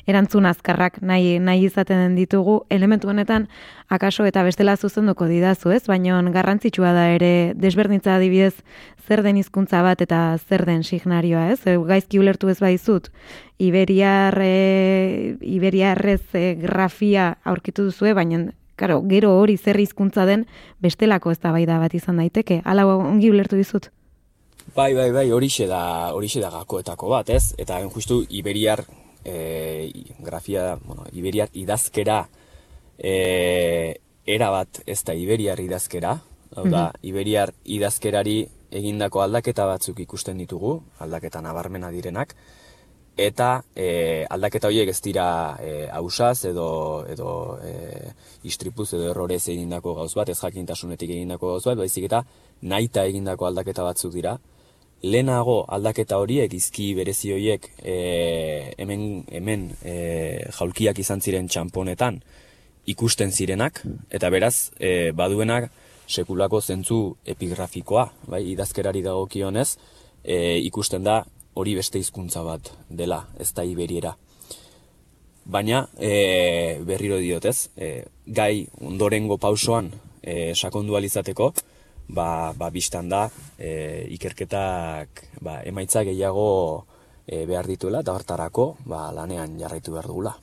erantzun 0.08 0.48
azkarrak 0.48 1.02
nahi 1.02 1.38
nahi 1.38 1.66
izaten 1.68 2.16
ditugu 2.16 2.62
elementu 2.70 3.12
honetan 3.12 3.48
akaso 3.88 4.24
eta 4.24 4.42
bestela 4.42 4.76
zuzenduko 4.76 5.26
didazu, 5.28 5.74
ez? 5.76 5.84
Baina 5.86 6.22
garrantzitsua 6.32 6.94
da 6.96 7.10
ere 7.12 7.52
desberdintza 7.54 8.16
adibidez 8.16 8.62
zer 9.06 9.22
den 9.22 9.36
hizkuntza 9.36 9.82
bat 9.82 10.00
eta 10.00 10.38
zer 10.48 10.64
den 10.64 10.82
signarioa, 10.82 11.50
ez? 11.52 11.60
Gaizki 11.66 12.18
ulertu 12.18 12.48
ez 12.48 12.60
baizut 12.60 13.10
Iberiar 13.58 14.38
e, 14.40 15.36
Iberiarrez 15.42 16.22
e, 16.32 16.54
grafia 16.62 17.34
aurkitu 17.44 17.84
duzue, 17.90 18.14
baina 18.16 18.48
Karo, 18.80 19.02
gero 19.04 19.34
hori 19.36 19.58
zer 19.58 19.76
hizkuntza 19.76 20.24
den 20.24 20.46
bestelako 20.80 21.34
eztabaida 21.34 21.76
bat 21.82 21.92
izan 21.94 22.20
daiteke. 22.22 22.62
Hala 22.64 22.86
ongi 22.88 23.28
ulertu 23.28 23.58
dizut. 23.60 23.90
Bai, 24.76 24.94
bai, 24.94 25.10
bai, 25.12 25.26
horixe 25.34 25.66
da, 25.68 25.82
horixe 26.16 26.40
da 26.40 26.48
gakoetako 26.54 27.10
bat, 27.12 27.28
ez? 27.28 27.52
Eta 27.60 27.80
justu 27.92 28.22
Iberiar 28.28 28.84
e, 29.24 29.90
grafia, 30.24 30.78
bueno, 30.86 31.04
Iberiar 31.12 31.50
idazkera 31.52 32.22
e, 32.96 34.00
era 34.24 34.50
bat 34.54 34.80
ez 34.86 35.02
da 35.04 35.16
Iberiar 35.16 35.60
idazkera. 35.60 36.16
Hau 36.56 36.64
da, 36.66 36.88
mm 36.88 37.06
Iberiar 37.10 37.52
idazkerari 37.64 38.38
egindako 38.70 39.20
aldaketa 39.24 39.66
batzuk 39.66 40.00
ikusten 40.00 40.38
ditugu, 40.38 40.78
aldaketa 41.02 41.42
nabarmena 41.42 41.90
direnak 41.90 42.34
eta 43.16 43.62
e, 43.76 44.24
aldaketa 44.30 44.68
horiek 44.68 44.88
ez 44.88 45.00
dira 45.02 45.56
e, 45.60 45.88
ausaz 45.92 46.44
edo 46.48 47.04
edo 47.10 47.58
e, 47.64 48.12
istripuz 48.48 48.92
edo 48.94 49.10
errorez 49.10 49.42
egindako 49.48 49.94
gauz 49.98 50.14
bat, 50.14 50.28
ez 50.28 50.38
jakintasunetik 50.38 51.10
egindako 51.10 51.54
gauz 51.54 51.64
bat, 51.66 51.78
baizik 51.78 52.06
eta 52.08 52.22
naita 52.62 53.04
egindako 53.04 53.46
aldaketa 53.50 53.84
batzuk 53.84 54.14
dira. 54.14 54.38
Lehenago 55.02 55.64
aldaketa 55.68 56.18
horiek 56.20 56.52
izki 56.52 56.92
berezi 56.94 57.32
horiek 57.32 57.70
e, 57.82 57.96
hemen 58.78 59.24
hemen 59.32 59.70
e, 59.82 59.94
jaulkiak 60.58 60.98
izan 61.00 61.20
ziren 61.20 61.48
txamponetan 61.48 62.20
ikusten 62.90 63.32
zirenak 63.32 63.82
eta 64.10 64.30
beraz 64.30 64.70
e, 64.78 65.12
baduenak 65.16 65.70
sekulako 66.10 66.60
zentzu 66.60 67.00
epigrafikoa, 67.24 68.08
bai, 68.26 68.42
idazkerari 68.52 69.02
dagokionez, 69.04 69.76
e, 70.24 70.58
ikusten 70.66 71.06
da 71.06 71.22
hori 71.60 71.76
beste 71.76 72.00
hizkuntza 72.00 72.42
bat 72.46 72.72
dela, 72.88 73.22
ez 73.38 73.52
da 73.54 73.64
iberiera. 73.64 74.14
Baina, 75.50 75.82
e, 75.98 76.78
berriro 76.86 77.18
diotez, 77.20 77.70
e, 77.76 78.04
gai 78.26 78.66
ondorengo 78.86 79.38
pausoan 79.40 79.90
e, 80.22 80.54
sakondu 80.54 80.96
alizateko, 80.96 81.52
ba, 82.08 82.52
ba 82.56 82.70
biztan 82.70 83.08
da, 83.08 83.24
e, 83.58 84.06
ikerketak 84.16 85.24
ba, 85.40 85.60
emaitza 85.66 86.04
gehiago 86.06 86.86
e, 87.26 87.44
behar 87.46 87.66
dituela, 87.70 88.04
eta 88.04 88.14
hartarako 88.14 88.74
ba, 88.84 89.08
lanean 89.16 89.58
jarraitu 89.58 89.96
behar 89.96 90.10
dugula. 90.10 90.36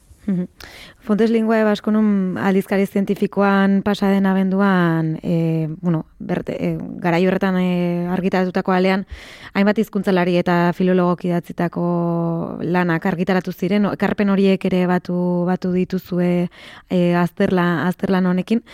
Fontes 1.07 1.29
Lingua 1.31 1.61
Baskonun 1.63 2.35
aldizkari 2.43 2.83
zientifikoan 2.85 3.81
pasaden 3.83 4.25
abenduan, 4.27 5.13
e, 5.23 5.69
bueno, 5.79 6.05
berte, 6.19 6.57
e, 6.59 6.71
garai 6.99 7.21
horretan 7.27 7.55
e, 7.61 8.07
argitaratutako 8.11 8.73
alean, 8.75 9.05
hainbat 9.55 9.79
hizkuntzalari 9.79 10.35
eta 10.41 10.73
filologok 10.75 11.23
idatzitako 11.29 11.85
lanak 12.59 13.07
argitaratu 13.07 13.53
ziren, 13.55 13.87
ekarpen 13.93 14.33
horiek 14.33 14.65
ere 14.67 14.83
batu 14.89 15.45
batu 15.47 15.71
dituzue 15.71 16.49
e, 16.89 16.99
azterla, 17.15 17.87
azterlan 17.87 18.27
honekin, 18.27 18.65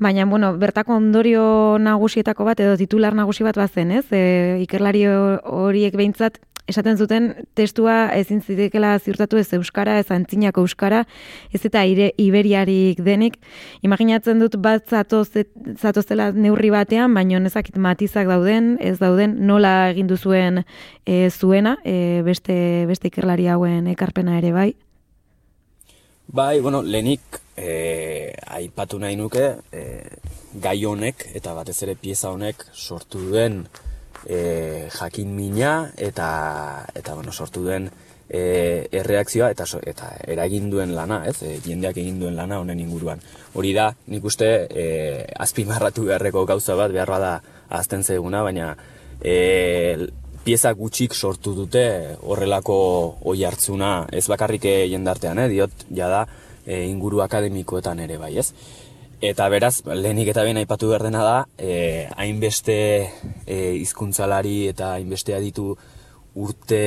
baina, 0.00 0.24
bueno, 0.24 0.54
bertako 0.56 0.96
ondorio 0.96 1.44
nagusietako 1.78 2.48
bat, 2.48 2.64
edo 2.64 2.78
titular 2.80 3.12
nagusi 3.14 3.44
bat 3.44 3.60
bazen, 3.60 3.92
ez? 4.00 4.06
E, 4.16 4.62
ikerlari 4.64 5.04
horiek 5.06 5.92
behintzat, 5.98 6.40
esaten 6.68 6.98
zuten 6.98 7.28
testua 7.58 8.12
ezin 8.14 8.40
zitekela 8.42 8.94
ziurtatu 8.98 9.38
ez 9.40 9.48
euskara, 9.56 9.98
ez 9.98 10.10
antzinako 10.14 10.64
euskara, 10.66 11.02
ez 11.52 11.62
eta 11.66 11.82
ire, 11.88 12.10
iberiarik 12.22 13.02
denik. 13.04 13.38
Imaginatzen 13.82 14.40
dut 14.42 14.56
bat 14.62 14.86
zatoz, 14.88 15.28
zatozela 15.78 16.30
neurri 16.32 16.70
batean, 16.74 17.14
baino 17.14 17.40
nezakit 17.42 17.76
matizak 17.76 18.30
dauden, 18.30 18.76
ez 18.80 18.98
dauden, 19.02 19.36
nola 19.46 19.90
egin 19.90 20.10
duzuen 20.10 20.62
e, 20.62 21.28
zuena, 21.30 21.76
e, 21.84 22.22
beste, 22.26 22.56
beste 22.90 23.10
ikerlari 23.10 23.48
hauen 23.50 23.90
ekarpena 23.92 24.38
ere 24.38 24.54
bai? 24.54 24.70
Bai, 26.32 26.60
bueno, 26.64 26.80
lehenik 26.82 27.42
e, 27.58 28.32
aipatu 28.56 29.00
nahi 29.02 29.18
nuke, 29.20 29.48
e, 29.74 29.82
gai 30.62 30.78
honek 30.84 31.26
eta 31.34 31.54
batez 31.56 31.82
ere 31.84 31.96
pieza 31.98 32.30
honek 32.32 32.64
sortu 32.72 33.20
duen 33.26 33.64
e, 34.26 34.88
jakin 34.92 35.34
mina 35.36 35.92
eta 35.96 36.86
eta 36.94 37.14
bueno, 37.14 37.32
sortu 37.32 37.64
duen 37.64 37.90
e, 38.28 38.88
erreakzioa 38.92 39.50
eta 39.52 39.66
eta 39.86 40.10
eragin 40.26 40.70
duen 40.70 40.94
lana, 40.96 41.22
ez? 41.28 41.42
E, 41.42 41.58
jendeak 41.64 41.98
egin 42.00 42.20
duen 42.20 42.36
lana 42.36 42.60
honen 42.62 42.80
inguruan. 42.80 43.20
Hori 43.54 43.74
da, 43.76 43.90
nik 44.08 44.24
uste 44.24 44.50
e, 44.70 44.86
azpimarratu 45.46 46.08
beharreko 46.08 46.46
gauza 46.46 46.76
bat 46.78 46.92
behar 46.92 47.14
da 47.20 47.34
azten 47.68 48.02
zeguna, 48.02 48.42
baina 48.42 48.74
e, 49.20 50.08
pieza 50.44 50.72
gutxik 50.74 51.14
sortu 51.14 51.54
dute 51.54 51.84
horrelako 52.22 52.78
oi 53.30 53.44
hartzuna, 53.46 54.08
ez 54.10 54.26
bakarrik 54.28 54.66
jendartean, 54.90 55.38
eh? 55.38 55.48
diot, 55.52 55.84
jada, 55.94 56.24
e, 56.66 56.84
inguru 56.88 57.22
akademikoetan 57.22 58.00
ere 58.02 58.18
bai, 58.18 58.36
ez? 58.38 58.52
Eta 59.22 59.44
beraz, 59.52 59.84
lehenik 59.86 60.32
eta 60.32 60.42
ben 60.42 60.58
aipatu 60.58 60.88
behar 60.90 61.04
dena 61.06 61.20
da, 61.22 61.34
e, 61.54 62.08
hainbeste 62.18 62.74
e, 63.46 63.58
izkuntzalari 63.78 64.66
eta 64.72 64.96
hainbeste 64.96 65.38
ditu 65.44 65.76
urte 66.42 66.80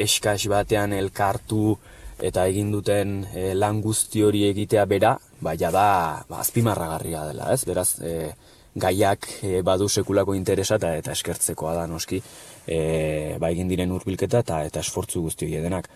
eskaz 0.00 0.38
batean 0.48 0.94
elkartu 0.96 1.74
eta 2.16 2.46
egin 2.48 2.72
duten 2.72 3.12
e, 3.34 3.52
lan 3.52 3.82
guzti 3.84 4.24
hori 4.24 4.46
egitea 4.48 4.86
bera, 4.88 5.12
ba, 5.44 5.52
da 5.60 6.24
ba, 6.30 6.40
azpimarragarria 6.40 7.26
dela, 7.28 7.52
ez? 7.52 7.60
Beraz, 7.68 8.00
e, 8.00 8.32
gaiak 8.72 9.28
e, 9.44 9.60
badu 9.60 9.90
sekulako 9.92 10.32
interesa 10.32 10.80
eta, 10.80 10.96
eta 10.96 11.12
eskertzekoa 11.12 11.76
da 11.76 11.86
noski, 11.86 12.22
e, 12.64 13.36
ba, 13.36 13.52
egin 13.52 13.68
diren 13.68 13.92
urbilketa 13.92 14.40
eta 14.46 14.64
eta 14.64 14.80
esfortzu 14.80 15.28
guzti 15.28 15.44
hori 15.44 15.60
edenak. 15.60 15.92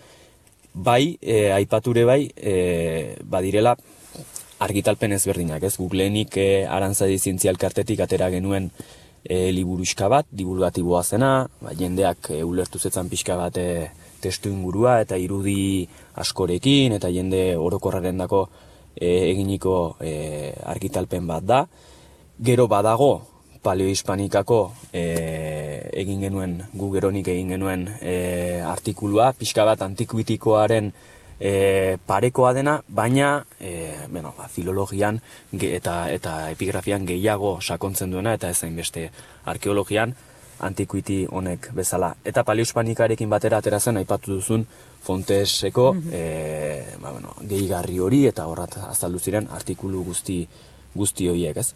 Bai, 0.75 1.17
e, 1.21 1.47
aipature 1.57 2.05
bai, 2.05 2.27
e, 2.37 3.15
badirela, 3.25 3.73
argitalpen 4.63 5.13
ezberdinak, 5.17 5.63
ez? 5.63 5.75
Googlenik 5.77 6.37
e, 6.41 6.47
arantzadi 6.65 7.17
zientzialkartetik 7.19 8.01
atera 8.03 8.29
genuen 8.33 8.71
e, 9.23 9.51
liburuska 9.53 10.09
bat, 10.11 10.27
divulgatiboa 10.31 11.03
zena, 11.03 11.31
ba, 11.61 11.73
jendeak 11.77 12.31
e, 12.33 12.41
ulertu 12.43 12.79
zetzan 12.79 13.09
pixka 13.11 13.37
bat 13.37 13.57
e, 13.61 13.67
testu 14.21 14.49
ingurua 14.49 14.97
eta 15.03 15.17
irudi 15.21 15.87
askorekin 16.17 16.97
eta 16.97 17.11
jende 17.13 17.41
orokorraren 17.57 18.17
dako 18.17 18.47
e, 18.95 19.29
eginiko 19.31 19.97
e, 20.01 20.53
argitalpen 20.65 21.27
bat 21.29 21.45
da. 21.45 21.65
Gero 22.37 22.67
badago, 22.69 23.11
paleohispanikako 23.65 24.59
e, 24.93 25.03
egin 26.01 26.23
genuen, 26.27 26.57
gugeronik 26.77 27.27
egin 27.33 27.53
genuen 27.55 27.87
e, 28.01 28.61
artikulua, 28.65 29.31
pixka 29.37 29.65
bat 29.67 29.81
antikuitikoaren 29.85 30.91
e, 31.39 31.97
parekoa 32.05 32.53
dena, 32.53 32.81
baina 32.87 33.45
e, 33.59 33.95
bueno, 34.09 34.33
ba, 34.37 34.47
filologian 34.47 35.19
eta 35.53 35.97
eta 36.11 36.37
epigrafian 36.51 37.05
gehiago 37.05 37.59
sakontzen 37.61 38.11
duena 38.11 38.33
eta 38.33 38.49
ezain 38.49 38.75
beste 38.75 39.09
arkeologian 39.45 40.15
antikuiti 40.59 41.27
honek 41.29 41.69
bezala. 41.77 42.15
Eta 42.25 42.43
paleospanikarekin 42.43 43.29
batera 43.29 43.59
atera 43.61 43.79
zen, 43.79 43.97
aipatu 43.97 44.39
duzun, 44.39 44.65
Fonteseko 45.07 45.93
mm 45.93 47.01
ba, 47.01 47.11
bueno, 47.11 47.35
gehigarri 47.47 47.99
hori 47.99 48.25
eta 48.27 48.47
horrat 48.49 48.79
azaldu 48.89 49.19
ziren 49.19 49.47
artikulu 49.53 50.03
guzti 50.03 50.41
guzti 50.97 51.29
horiek, 51.29 51.57
ez? 51.57 51.73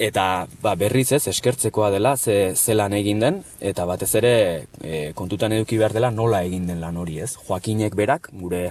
Eta 0.00 0.46
ba, 0.62 0.72
berriz 0.80 1.10
ez, 1.12 1.26
eskertzekoa 1.28 1.90
dela, 1.92 2.14
ze, 2.16 2.54
ze 2.56 2.72
lan 2.72 2.94
egin 2.96 3.18
den, 3.20 3.42
eta 3.60 3.84
batez 3.84 4.14
ere 4.16 4.32
e, 4.80 5.00
kontutan 5.18 5.52
eduki 5.52 5.76
behar 5.76 5.92
dela 5.92 6.08
nola 6.10 6.40
egin 6.46 6.64
den 6.70 6.80
lan 6.80 6.96
hori, 6.96 7.18
ez? 7.20 7.34
Joakinek 7.36 7.92
berak, 7.98 8.30
gure 8.40 8.70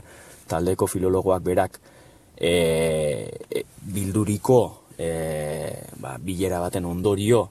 taldeko 0.50 0.88
filologoak 0.89 1.43
berak, 1.45 1.77
e, 2.33 2.53
e, 3.45 3.62
bilduriko 3.93 4.57
e, 4.98 5.12
ba, 6.01 6.15
bilera 6.17 6.63
baten 6.63 6.89
ondorio 6.89 7.43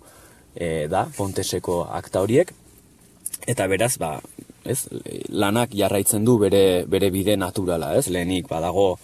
e, 0.57 0.89
da, 0.91 1.05
Fonteseko 1.15 1.85
akta 2.01 2.25
horiek, 2.27 2.51
eta 3.47 3.69
beraz, 3.71 3.93
ba, 4.03 4.17
ez, 4.67 4.89
lanak 5.31 5.79
jarraitzen 5.79 6.27
du 6.27 6.35
bere, 6.43 6.83
bere 6.91 7.13
bide 7.15 7.39
naturala, 7.39 7.95
ez, 7.95 8.09
lehenik 8.11 8.51
badago 8.51 8.97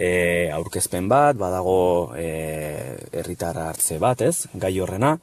e, 0.00 0.48
aurkezpen 0.56 1.08
bat, 1.10 1.36
badago 1.36 2.16
e, 2.16 2.26
herritar 3.12 3.58
hartze 3.60 4.00
bat, 4.00 4.22
ez, 4.24 4.48
gai 4.54 4.72
horrena, 4.80 5.18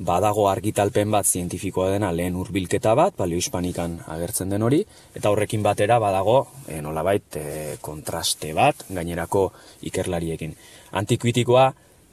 badago 0.00 0.46
argitalpen 0.48 1.10
bat 1.12 1.26
zientifikoa 1.26 1.90
dena 1.92 2.12
lehen 2.14 2.38
hurbilketa 2.38 2.94
bat, 2.96 3.16
balio 3.18 3.40
hispanikan 3.42 3.98
agertzen 4.14 4.54
den 4.54 4.62
hori, 4.64 4.80
eta 5.18 5.32
horrekin 5.32 5.64
batera 5.66 5.98
badago 6.00 6.38
e, 6.68 6.78
nolabait 6.80 7.36
e, 7.36 7.44
kontraste 7.82 8.54
bat 8.56 8.86
gainerako 8.88 9.50
ikerlariekin. 9.90 10.54
Antikuitikoa 11.02 11.66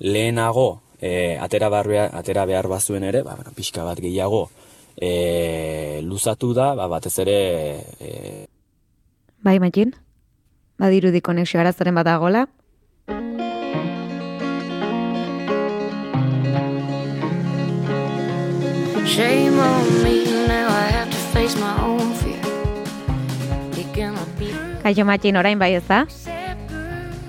lehenago 0.10 0.68
e, 1.00 1.38
atera, 1.40 1.70
behar, 1.70 2.10
atera 2.18 2.48
behar 2.50 2.68
bazuen 2.74 3.06
ere, 3.08 3.22
ba, 3.24 3.38
pixka 3.56 3.86
bat 3.88 4.02
gehiago 4.02 4.48
e, 4.98 6.02
luzatu 6.04 6.52
da, 6.58 6.74
ba, 6.76 6.90
batez 6.98 7.14
ere... 7.24 7.40
E... 8.02 8.12
Bai, 9.46 9.60
Makin? 9.62 9.94
Badirudi 10.78 11.22
konexio 11.22 11.60
arazaren 11.60 11.96
bat 11.98 12.08
agola? 12.08 12.46
Shame 19.08 19.58
on 19.58 20.04
me, 20.04 20.26
now 20.48 20.68
I 20.70 20.88
have 20.94 21.10
to 21.10 21.22
face 21.34 21.58
my 21.58 21.74
own 21.82 22.14
fear. 22.22 22.38
Kaixo 24.84 25.04
Makin, 25.04 25.36
orain 25.42 25.60
bai 25.60 25.74
ez 25.74 25.86
da? 25.88 26.06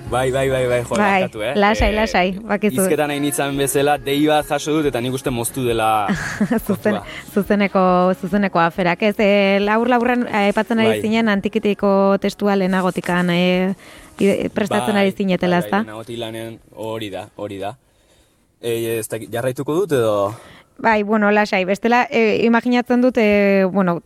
Bai, 0.09 0.31
bai, 0.31 0.49
bai, 0.49 0.65
bai, 0.67 0.83
joan, 0.83 0.97
bai, 0.97 1.49
eh? 1.49 1.53
Lasai, 1.55 1.91
e, 1.91 1.95
lasai, 1.95 2.29
bakizu. 2.41 2.81
Izketan 2.81 3.11
nahi 3.11 3.19
nintzen 3.21 3.57
bezala, 3.59 3.93
dei 4.01 4.23
bat 4.25 4.47
jaso 4.49 4.73
dut, 4.73 4.87
eta 4.89 5.01
nik 5.05 5.13
uste 5.13 5.29
moztu 5.29 5.61
dela... 5.67 6.07
Zuzen, 6.65 6.97
zuzeneko, 7.29 7.83
zuzeneko 8.17 8.61
aferak, 8.63 9.03
ez, 9.05 9.13
e, 9.21 9.59
laur 9.61 9.91
laurren 9.91 10.25
epatzen 10.47 10.81
ari 10.81 10.95
bai. 10.95 11.03
zinen 11.05 11.29
antikitiko 11.29 11.91
testua 12.23 12.57
lehenagotikan 12.57 13.29
e, 13.35 13.75
prestatzen 14.17 14.97
bai, 14.97 15.05
ari 15.05 15.13
zinetela, 15.13 15.61
bai, 15.69 15.85
bai, 15.93 16.17
lanen 16.25 16.57
hori 16.73 17.13
da, 17.13 17.27
hori 17.37 17.61
da. 17.61 17.75
E, 18.57 18.97
ez 18.97 19.07
da, 19.13 19.21
jarraituko 19.21 19.77
dut 19.83 19.93
edo... 19.99 20.15
Bai, 20.81 21.03
bueno, 21.03 21.29
lasai, 21.29 21.65
bestela, 21.69 22.07
e, 22.09 22.39
imaginatzen 22.49 23.05
dut, 23.05 23.21
e, 23.21 23.67
bueno, 23.69 23.99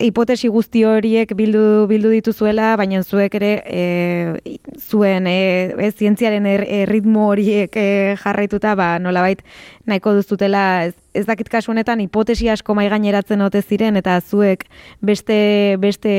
hipotesi 0.00 0.48
guzti 0.52 0.82
horiek 0.88 1.32
bildu 1.36 1.86
bildu 1.90 2.10
dituzuela, 2.14 2.72
baina 2.80 3.02
zuek 3.02 3.34
ere 3.38 3.50
e, 3.66 4.56
zuen 4.80 5.28
e, 5.28 5.36
e, 5.76 5.90
zientziaren 5.90 6.46
er, 6.48 6.64
e, 6.64 6.80
ritmo 6.88 7.28
horiek 7.30 7.76
e, 7.76 7.86
jarraituta, 8.22 8.74
ba, 8.78 8.94
nolabait 9.02 9.44
nahiko 9.86 10.14
duzutela. 10.16 10.64
Ez, 10.88 10.94
ez 11.14 11.26
dakit 11.28 11.50
kasu 11.52 11.72
honetan 11.74 12.00
hipotesi 12.04 12.48
asko 12.52 12.74
mai 12.78 12.88
gaineratzen 12.92 13.42
ote 13.44 13.62
ziren 13.62 13.98
eta 14.00 14.18
zuek 14.20 14.66
beste 15.04 15.40
beste 15.82 16.12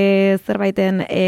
zerbaiten 0.46 1.06
e, 1.10 1.28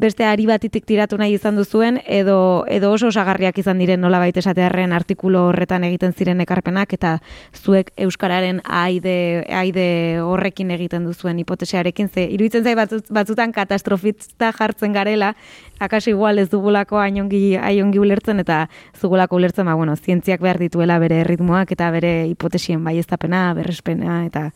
beste 0.00 0.24
ari 0.24 0.46
batitik 0.46 0.84
tiratu 0.86 1.18
nahi 1.20 1.34
izan 1.36 1.56
duzuen, 1.58 2.00
edo, 2.06 2.64
edo 2.68 2.90
oso 2.92 3.08
osagarriak 3.10 3.58
izan 3.62 3.78
diren 3.78 4.00
nola 4.02 4.18
baita 4.22 4.42
esatearen 4.42 4.92
artikulu 4.96 5.46
horretan 5.50 5.84
egiten 5.88 6.12
ziren 6.12 6.40
ekarpenak, 6.44 6.92
eta 6.96 7.18
zuek 7.54 7.92
Euskararen 8.06 8.60
aide, 8.64 9.44
aide 9.48 9.86
horrekin 10.24 10.70
egiten 10.74 11.06
duzuen 11.08 11.38
hipotesearekin, 11.42 12.08
ze 12.08 12.26
iruditzen 12.34 12.64
zai 12.64 12.74
batzutan 12.76 13.52
katastrofitza 13.52 14.52
jartzen 14.58 14.92
garela, 14.92 15.34
akasi 15.78 16.10
igual 16.10 16.38
ez 16.38 16.48
dugulako 16.50 16.98
aiongi, 16.98 17.56
aiongi 17.56 18.02
ulertzen, 18.02 18.40
eta 18.42 18.66
zugulako 19.00 19.36
ulertzen, 19.36 19.66
ba, 19.66 19.74
bueno, 19.74 19.96
zientziak 19.96 20.40
behar 20.40 20.58
dituela 20.58 20.98
bere 20.98 21.22
ritmoak, 21.24 21.72
eta 21.72 21.90
bere 21.94 22.26
hipotesien 22.28 22.82
baiestapena, 22.84 23.52
berrespena, 23.54 24.24
eta 24.26 24.50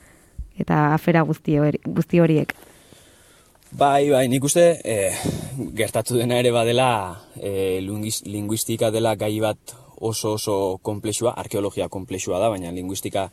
eta 0.54 0.94
afera 0.94 1.24
guzti, 1.26 1.58
guzti 1.84 2.20
horiek. 2.22 2.54
Bai, 3.74 4.06
bai, 4.06 4.28
nik 4.30 4.44
uste 4.46 4.62
e, 4.86 4.96
gertatu 5.74 6.14
dena 6.14 6.36
ere 6.38 6.52
badela 6.54 7.16
e, 7.34 7.80
linguistika 7.82 8.92
dela 8.94 9.16
gai 9.18 9.32
bat 9.42 9.72
oso 9.98 10.36
oso 10.36 10.78
komplexua, 10.78 11.32
arkeologia 11.34 11.88
komplexua 11.90 12.38
da, 12.38 12.52
baina 12.52 12.70
linguistika 12.70 13.24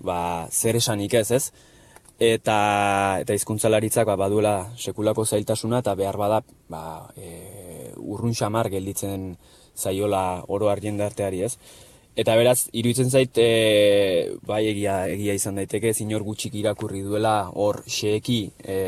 ba, 0.00 0.46
zer 0.48 0.78
esanik 0.80 1.18
ez 1.20 1.26
ez, 1.36 1.42
eta 2.16 2.54
eta 3.20 3.36
hizkuntzalaritzak 3.36 4.08
ba, 4.08 4.14
baduela 4.16 4.54
sekulako 4.80 5.26
zailtasuna 5.26 5.82
eta 5.84 5.92
behar 6.00 6.16
bada 6.16 6.38
ba, 6.72 6.80
e, 7.20 7.92
urrun 8.00 8.32
xamar 8.32 8.70
gelditzen 8.72 9.34
zaiola 9.76 10.46
oro 10.48 10.70
argendarteari 10.72 11.42
ez. 11.44 11.58
Eta 12.16 12.38
beraz, 12.40 12.70
iruditzen 12.72 13.12
zait, 13.12 13.36
e, 13.36 14.32
bai 14.48 14.62
egia, 14.70 14.96
egia 15.12 15.36
izan 15.36 15.60
daiteke, 15.60 15.92
zinor 15.92 16.24
gutxik 16.24 16.56
irakurri 16.56 17.04
duela 17.04 17.50
hor 17.52 17.82
xeeki, 17.84 18.40
e, 18.64 18.80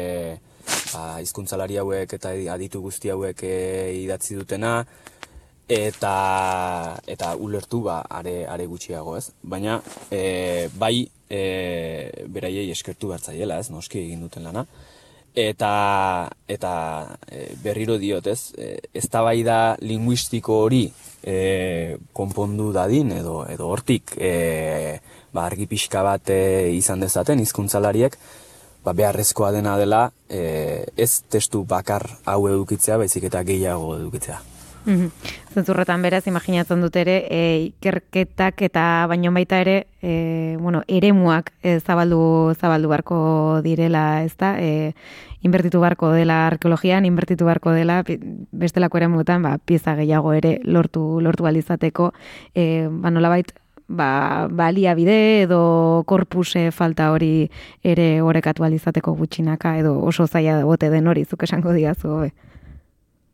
ba, 0.92 1.20
izkuntzalari 1.24 1.78
hauek 1.80 2.14
eta 2.18 2.34
aditu 2.54 2.82
guzti 2.84 3.10
hauek 3.12 3.42
e, 3.48 3.56
idatzi 4.04 4.36
dutena, 4.38 4.80
eta 5.72 6.98
eta 7.06 7.34
ulertu 7.36 7.82
ba 7.82 8.02
are 8.08 8.46
are 8.46 8.66
gutxiago, 8.66 9.16
ez? 9.16 9.30
Baina 9.42 9.80
e, 10.10 10.68
bai 10.78 11.08
e, 11.30 12.26
beraiei 12.28 12.70
eskertu 12.70 13.08
bertzaiela, 13.08 13.58
ez? 13.58 13.70
Noski 13.70 14.02
egin 14.02 14.20
duten 14.26 14.44
lana. 14.44 14.66
Eta 15.34 16.28
eta 16.48 16.72
e, 17.30 17.54
berriro 17.62 17.96
diot, 17.98 18.26
ez? 18.26 18.52
E, 18.58 18.76
eztabaida 19.00 19.76
linguistiko 19.80 20.60
hori 20.66 20.84
e, 21.22 21.96
konpondu 22.12 22.72
dadin 22.72 23.14
edo 23.16 23.42
edo 23.48 23.70
hortik 23.72 24.16
e, 24.18 24.98
ba 25.32 25.46
argi 25.46 25.66
pixka 25.70 26.02
bat 26.04 26.30
e, 26.30 26.72
izan 26.76 27.00
dezaten 27.00 27.40
hizkuntzalariek 27.40 28.18
ba, 28.84 28.92
beharrezkoa 28.92 29.52
dena 29.52 29.76
dela 29.78 30.10
e, 30.28 30.86
ez 30.96 31.22
testu 31.30 31.64
bakar 31.68 32.08
hau 32.24 32.46
edukitzea, 32.48 32.98
baizik 33.02 33.30
eta 33.30 33.44
gehiago 33.46 33.96
edukitzea. 33.98 34.40
Mm 34.86 35.10
Zentzurretan 35.52 36.00
beraz, 36.00 36.22
imaginatzen 36.26 36.80
dut 36.80 36.94
ere, 36.96 37.18
e, 37.28 37.40
ikerketak 37.66 38.62
eta 38.64 39.04
baino 39.06 39.28
baita 39.34 39.58
ere, 39.60 39.74
e, 40.00 40.56
bueno, 40.58 40.80
eremuak 40.88 41.50
e, 41.60 41.74
zabaldu, 41.80 42.54
zabaldu 42.56 42.88
barko 42.88 43.18
direla, 43.60 44.22
ez 44.24 44.32
da? 44.40 44.54
E, 44.56 44.94
inbertitu 45.44 45.82
barko 45.82 46.14
dela 46.16 46.46
arkeologian, 46.46 47.04
inbertitu 47.04 47.44
barko 47.44 47.76
dela, 47.76 48.02
bestelako 48.50 48.96
ere 48.96 49.08
ba, 49.42 49.58
pieza 49.58 49.94
gehiago 49.94 50.32
ere 50.32 50.58
lortu, 50.64 51.20
lortu 51.20 51.44
alizateko, 51.44 52.14
e, 52.54 52.88
ba, 52.90 53.10
nolabait, 53.10 53.52
ba, 53.92 54.48
baliabide 54.50 55.42
edo 55.42 56.04
korpuse 56.08 56.70
falta 56.72 57.10
hori 57.12 57.50
ere 57.84 58.06
horrekatu 58.24 58.64
alizateko 58.64 59.14
gutxinaka 59.18 59.76
edo 59.82 59.98
oso 60.00 60.26
zaila 60.26 60.62
bote 60.64 60.90
den 60.90 61.06
hori 61.06 61.24
zuk 61.24 61.44
esango 61.48 61.74
diazu 61.76 62.08
hobe. 62.16 62.32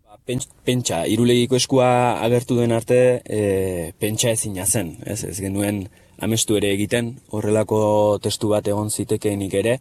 Ba, 0.08 0.18
pentsa, 0.64 1.04
irulegiko 1.06 1.56
eskua 1.56 1.88
agertu 2.24 2.58
den 2.58 2.74
arte 2.76 3.00
e, 3.24 3.92
pentsa 3.98 4.34
ezina 4.34 4.66
zen, 4.66 4.96
ez, 5.06 5.22
ez 5.24 5.38
genuen 5.40 5.86
amestu 6.18 6.58
ere 6.58 6.72
egiten 6.74 7.14
horrelako 7.30 8.18
testu 8.22 8.50
bat 8.52 8.66
egon 8.66 8.90
zitekeenik 8.90 9.54
ere 9.54 9.78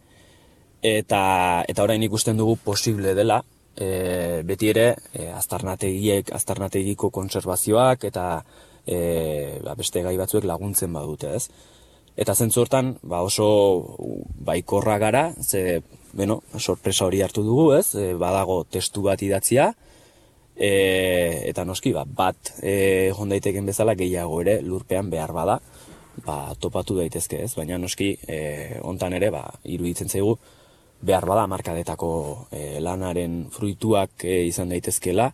eta 0.82 1.20
eta 1.68 1.82
orain 1.82 2.02
ikusten 2.06 2.38
dugu 2.38 2.56
posible 2.64 3.14
dela 3.18 3.40
e, 3.74 4.42
beti 4.46 4.70
ere 4.70 4.86
e, 5.12 5.26
aztarnategiek 5.34 6.30
aztarnategiko 6.34 7.10
konservazioak 7.10 8.06
eta 8.10 8.28
e, 8.88 9.60
ba, 9.64 9.76
beste 9.78 10.02
gai 10.04 10.16
batzuek 10.18 10.46
laguntzen 10.48 10.94
badute, 10.96 11.34
ez? 11.36 11.48
Eta 12.18 12.34
zentzu 12.34 12.64
hortan, 12.64 12.96
ba, 13.06 13.20
oso 13.22 13.48
baikorra 14.48 14.96
gara, 14.98 15.28
ze, 15.42 15.82
bueno, 16.12 16.40
sorpresa 16.58 17.06
hori 17.06 17.22
hartu 17.22 17.44
dugu, 17.46 17.68
ez? 17.76 17.92
E, 17.94 18.14
badago 18.18 18.62
testu 18.64 19.04
bat 19.06 19.22
idatzia, 19.22 19.70
e, 20.56 20.70
eta 21.50 21.66
noski, 21.68 21.92
ba, 21.94 22.04
bat 22.04 22.54
e, 22.62 23.12
daiteken 23.12 23.68
bezala 23.68 23.94
gehiago 23.98 24.40
ere 24.42 24.58
lurpean 24.66 25.12
behar 25.12 25.34
bada, 25.36 25.60
ba, 26.24 26.54
topatu 26.58 26.98
daitezke, 26.98 27.44
ez? 27.44 27.52
Baina 27.54 27.78
noski, 27.78 28.16
e, 28.26 28.80
ontan 28.82 29.14
ere, 29.20 29.30
ba, 29.34 29.44
iruditzen 29.64 30.10
zaigu, 30.10 30.38
behar 30.98 31.28
bada 31.30 31.46
markadetako 31.46 32.10
e, 32.50 32.80
lanaren 32.82 33.44
fruituak 33.54 34.24
e, 34.24 34.40
izan 34.48 34.74
daitezkela, 34.74 35.30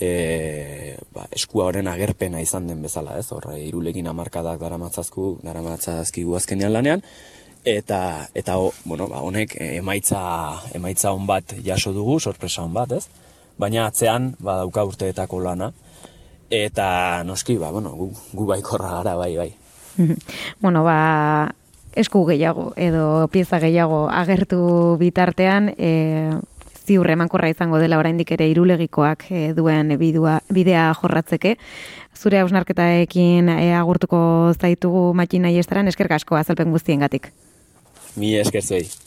e, 0.00 0.96
ba, 1.14 1.26
eskua 1.34 1.66
horren 1.70 1.88
agerpena 1.88 2.40
izan 2.44 2.68
den 2.68 2.82
bezala, 2.84 3.18
ez? 3.18 3.26
Horre, 3.32 3.58
irulegin 3.64 4.06
amarkadak 4.12 4.60
daramatzazku, 4.60 5.38
daramatzazkigu 5.44 6.36
azkenean 6.36 6.72
lanean, 6.72 7.04
eta 7.66 8.28
eta 8.34 8.58
o, 8.62 8.70
bueno, 8.84 9.08
ba, 9.10 9.20
honek 9.26 9.56
emaitza 9.58 10.20
emaitza 10.78 11.12
on 11.12 11.26
bat 11.26 11.56
jaso 11.64 11.92
dugu, 11.96 12.20
sorpresa 12.20 12.62
on 12.62 12.76
bat, 12.76 12.92
ez? 12.92 13.08
Baina 13.58 13.86
atzean 13.88 14.34
ba 14.38 14.58
dauka 14.60 14.84
urteetako 14.84 15.40
lana 15.40 15.72
eta 16.50 17.24
noski 17.24 17.56
ba 17.58 17.70
bueno, 17.72 17.90
gu, 17.96 18.10
gu 18.32 18.46
baikorra 18.46 19.00
gara 19.00 19.16
bai 19.16 19.36
bai. 19.36 19.50
bueno, 20.62 20.84
ba 20.84 21.52
esku 21.96 22.24
gehiago 22.28 22.72
edo 22.76 23.26
pieza 23.32 23.58
gehiago 23.58 24.06
agertu 24.12 24.96
bitartean, 25.00 25.72
e, 25.78 26.36
ziur 26.86 27.10
emankorra 27.10 27.50
izango 27.50 27.80
dela 27.82 27.98
oraindik 27.98 28.30
ere 28.36 28.48
irulegikoak 28.52 29.26
e, 29.30 29.42
duen 29.56 29.96
bidua, 29.98 30.40
bidea 30.52 30.92
jorratzeke. 31.00 31.56
Zure 32.16 32.40
hausnarketaekin 32.40 33.50
e, 33.56 33.72
agurtuko 33.76 34.20
zaitugu 34.54 35.10
matxina 35.14 35.50
estaran 35.50 35.88
eskerkasko 35.92 36.38
azalpen 36.38 36.72
guztiengatik. 36.72 37.32
Mi 38.16 38.36
esker 38.40 38.62
zuei. 38.62 39.05